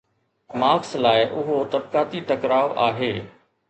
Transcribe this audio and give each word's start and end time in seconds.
Marx 0.61 0.91
لاءِ 1.05 1.21
اهو 1.43 1.55
طبقاتي 1.77 2.19
ٽڪراءُ 2.33 2.69
آهي. 2.91 3.13